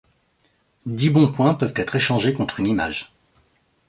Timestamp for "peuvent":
1.53-1.75